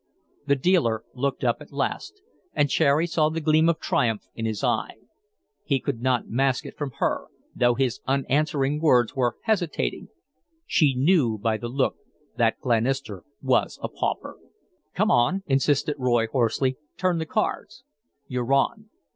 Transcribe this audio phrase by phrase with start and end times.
[0.47, 2.21] The dealer looked up at last,
[2.55, 4.95] and Cherry saw the gleam of triumph in his eye;
[5.63, 10.07] he could not mask it from her, though his answering words were hesitating.
[10.65, 11.97] She knew by the look
[12.35, 14.39] that Glenister was a pauper.
[14.95, 16.77] "Come on," insisted Roy, hoarsely.
[16.97, 17.83] "Turn the cards."
[18.27, 18.89] "You're on!"